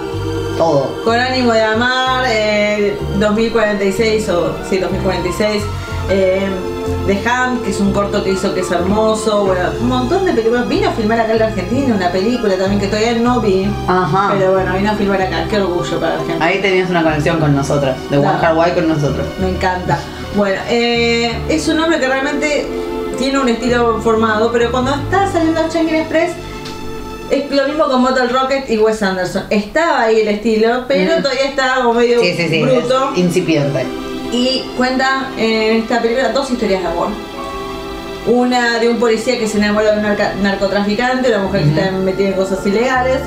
[0.58, 1.02] todo.
[1.04, 5.64] Con ánimo de amar, eh, 2046 o sí, 2046.
[6.10, 6.48] Eh,
[7.08, 9.46] The Hand, que es un corto que hizo que es hermoso.
[9.46, 10.68] Bueno, un montón de películas.
[10.68, 13.68] Vino a filmar acá en la Argentina una película también que todavía no vi.
[13.88, 14.30] Ajá.
[14.38, 15.46] Pero bueno, vino a filmar acá.
[15.50, 16.46] Qué orgullo para Argentina.
[16.46, 18.22] Ahí tenías una conexión con nosotras, de.
[18.22, 19.26] Kar Wai con nosotros.
[19.40, 19.98] Me encanta.
[20.36, 22.68] Bueno, eh, es un hombre que realmente
[23.18, 26.32] tiene un estilo formado, pero cuando está saliendo Chunkin Express,
[27.32, 29.46] es lo mismo con Motel Rocket y Wes Anderson.
[29.50, 31.22] Estaba ahí el estilo, pero Mm.
[31.22, 32.62] todavía estaba como medio Sí, sí, sí.
[32.62, 33.12] bruto.
[33.16, 33.86] incipiente.
[34.32, 37.08] Y cuenta en esta película dos historias de amor.
[38.28, 42.28] Una de un policía que se enamora de un narcotraficante, una mujer que está metida
[42.30, 43.20] en cosas ilegales.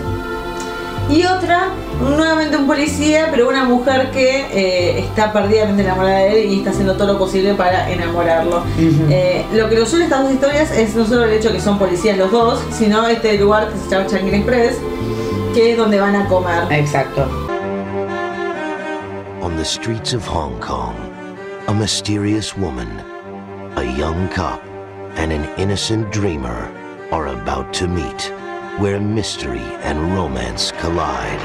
[1.11, 1.69] Y otra,
[2.01, 6.71] nuevamente un policía, pero una mujer que eh, está perdidamente enamorada de él y está
[6.71, 8.63] haciendo todo lo posible para enamorarlo.
[8.79, 11.79] Eh, lo que nos une estas dos historias es no solo el hecho que son
[11.79, 14.79] policías los dos, sino este lugar que se llama Changin Express,
[15.55, 16.71] que es donde van a comer.
[16.71, 17.27] Exacto.
[19.41, 20.95] On the streets of Hong Kong,
[21.69, 22.89] a mysterious woman,
[23.77, 24.61] a young cop,
[25.17, 26.71] and an innocent dreamer
[27.11, 28.31] are about to meet,
[28.79, 31.41] where mystery and romance collide.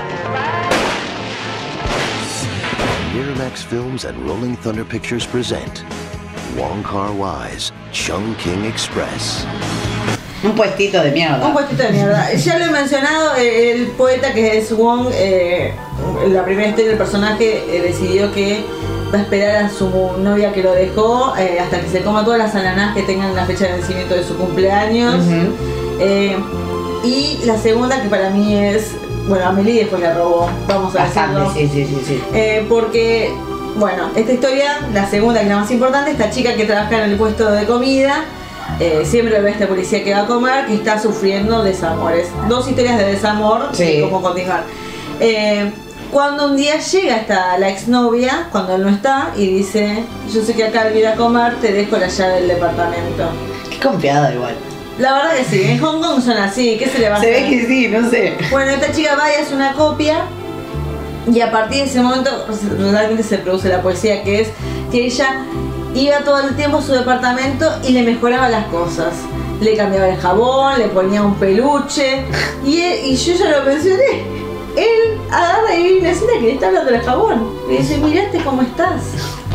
[3.13, 5.83] Miramax Films and Rolling Thunder Pictures present
[6.55, 9.45] Wong Kar Wai's Chung King Express.
[10.43, 11.45] Un puestito de mierda.
[11.45, 12.33] Un puestito de mierda.
[12.33, 15.73] Ya lo he mencionado, eh, el poeta que es Wong, eh,
[16.27, 18.63] la primera historia del personaje eh, decidió que
[19.13, 22.39] va a esperar a su novia que lo dejó eh, hasta que se coma todas
[22.39, 25.23] las ananas que tengan la fecha de vencimiento de su cumpleaños.
[25.99, 26.35] Eh,
[27.03, 28.91] y la segunda que para mí es,
[29.27, 31.51] bueno, Amelie después la robó, vamos a decirlo.
[31.53, 32.23] sí, sí, sí, sí.
[32.33, 33.33] Eh, porque,
[33.75, 37.11] bueno, esta historia, la segunda que es la más importante, esta chica que trabaja en
[37.11, 38.23] el puesto de comida,
[38.79, 42.29] eh, siempre ve a este policía que va a comer, que está sufriendo desamores.
[42.47, 43.83] Dos historias de desamor, Sí.
[43.83, 44.63] y cómo continuar.
[45.19, 45.71] Eh,
[46.11, 50.53] cuando un día llega hasta la exnovia, cuando él no está, y dice, yo sé
[50.53, 53.23] que acá al ir a comer te dejo la llave del departamento.
[53.69, 54.55] Qué confiada igual.
[54.99, 57.31] La verdad que sí, en Hong Kong son así, ¿qué se le va a Se
[57.31, 57.43] hacer?
[57.43, 58.37] ve que sí, no sé.
[58.51, 60.25] Bueno, esta chica va y hace una copia
[61.31, 62.29] y a partir de ese momento
[62.91, 64.49] realmente se produce la poesía que es
[64.91, 65.45] que ella
[65.95, 69.13] iba todo el tiempo a su departamento y le mejoraba las cosas.
[69.61, 72.25] Le cambiaba el jabón, le ponía un peluche
[72.65, 74.23] y, él- y yo ya lo mencioné.
[74.75, 77.53] Él agarra y una escena que le está hablando del jabón.
[77.69, 79.01] Le dice, mirate cómo estás.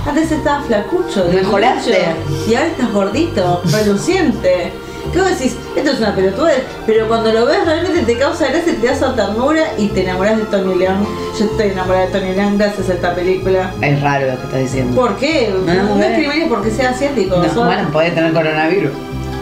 [0.07, 2.07] Antes estabas flacucho, de Mejoraste.
[2.49, 4.73] Y ahora estás gordito, reluciente.
[5.13, 5.57] ¿Qué vos decís?
[5.77, 9.63] Esto es una pelotudez, pero cuando lo ves realmente te causa gracia, te da ternura
[9.79, 11.07] y te enamoras de Tony León.
[11.39, 13.73] Yo estoy enamorada de Tony León gracias a esta película.
[13.81, 14.95] Es raro lo que estás diciendo.
[15.01, 15.55] ¿Por qué?
[15.67, 16.07] No, No, bueno.
[16.09, 17.37] discrimines porque sea asiático.
[17.37, 18.91] No, solo- bueno, puede tener coronavirus.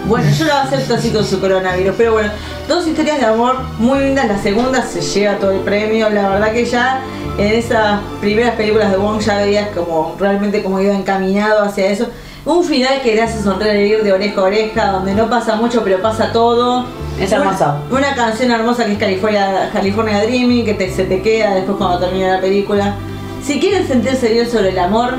[0.06, 2.30] bueno, yo lo acepto así con su coronavirus, pero bueno,
[2.68, 4.28] dos historias de amor muy lindas.
[4.28, 6.08] La segunda se lleva todo el premio.
[6.10, 7.00] La verdad que ya
[7.38, 12.06] en esas primeras películas de Wong ya veías como realmente como iba encaminado hacia eso.
[12.46, 16.00] Un final que le hace sonreír de oreja a oreja, donde no pasa mucho, pero
[16.00, 16.86] pasa todo.
[17.20, 17.74] Es Una- hermoso.
[17.90, 21.98] Una, canción hermosa que es California, California Dreaming, que te- se te queda después cuando
[21.98, 22.94] termina la película.
[23.42, 25.14] Si quieren sentirse bien sobre el amor,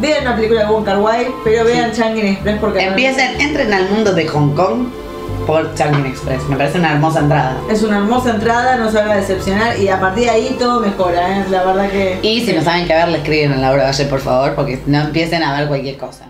[0.00, 3.88] vean una película de Wong Kar Wai, pero vean Changin Express porque Empiecen, entren al
[3.90, 4.88] mundo de Hong Kong
[5.46, 6.42] por Changin Express.
[6.48, 7.56] Me parece una hermosa entrada.
[7.70, 10.80] Es una hermosa entrada, no se va a decepcionar y a partir de ahí todo
[10.80, 11.44] mejora, ¿eh?
[11.50, 12.18] la verdad que...
[12.22, 15.00] Y si no saben qué ver, le escriben a Laura Valle, por favor, porque no
[15.00, 16.26] empiecen a ver cualquier cosa.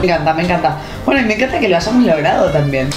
[0.00, 0.76] Me encanta, me encanta.
[1.04, 2.88] Bueno, y me encanta que lo hayamos logrado también.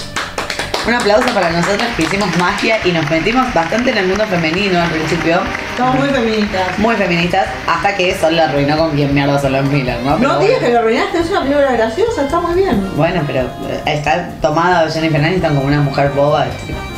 [0.86, 4.80] Un aplauso para nosotros que hicimos magia y nos metimos bastante en el mundo femenino
[4.80, 5.40] al principio.
[5.72, 6.78] Estamos muy feministas.
[6.78, 10.16] Muy feministas, hasta que Sol la arruinó con quien mierda son los Miller, ¿no?
[10.18, 10.66] Pero No digas bueno.
[10.66, 12.90] que lo arruinaste, es una película graciosa, está muy bien.
[12.96, 16.44] Bueno, pero eh, está tomada Jennifer Aniston como una mujer boba,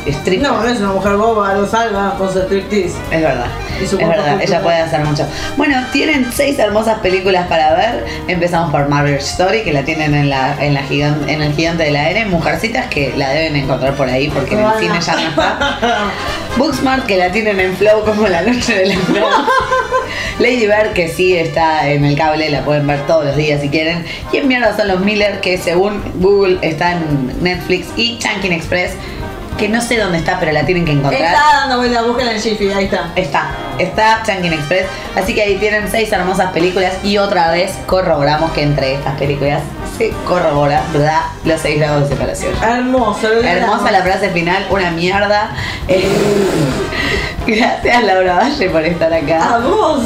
[0.05, 0.49] estricta.
[0.49, 2.95] No, no es una mujer boba, lo salva con su striptease.
[3.11, 3.47] Es verdad.
[3.81, 5.25] Es verdad, ella puede hacer mucho.
[5.57, 8.05] Bueno, tienen seis hermosas películas para ver.
[8.27, 11.83] Empezamos por Marriage Story, que la tienen en la, en la gigan- en el gigante
[11.83, 12.25] de la N.
[12.27, 15.77] Mujercitas, que la deben encontrar por ahí porque en el cine ya no está.
[16.57, 18.95] Booksmart, que la tienen en Flow como la noche de la.
[20.39, 23.69] Lady Bird, que sí está en el cable, la pueden ver todos los días si
[23.69, 24.05] quieren.
[24.31, 27.87] Y en mierda son los Miller, que según Google está en Netflix.
[27.95, 28.91] Y Chunkin Express,
[29.57, 31.21] que no sé dónde está, pero la tienen que encontrar.
[31.21, 33.11] Está dando vuelta, búsquela en Jiffy, ahí está.
[33.15, 34.85] Está, está Chunkin Express.
[35.15, 39.61] Así que ahí tienen seis hermosas películas y otra vez corroboramos que entre estas películas
[39.97, 41.21] se corrobora, ¿verdad?
[41.45, 42.53] Los seis grados de separación.
[42.61, 45.55] Hermoso, lo Hermosa la frase final, una mierda.
[45.87, 46.11] Eh,
[47.45, 49.55] gracias Laura Valle por estar acá.
[49.55, 50.03] A vos.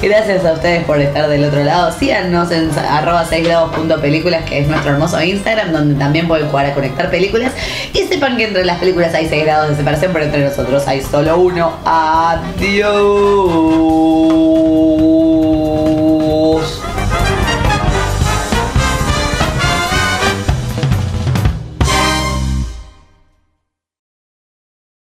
[0.00, 1.92] Gracias a ustedes por estar del otro lado.
[1.92, 6.74] Síganos en arroba 6 grados.películas, que es nuestro hermoso Instagram, donde también pueden jugar a
[6.74, 7.52] conectar películas.
[7.92, 11.02] Y sepan que entre las películas hay 6 grados de separación, pero entre nosotros hay
[11.02, 11.72] solo uno.
[11.84, 12.92] Adiós.